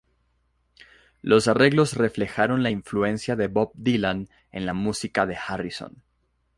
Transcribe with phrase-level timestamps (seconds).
[1.21, 6.01] Los arreglos reflejaron la influencia de Bob Dylan en la música de Harrison.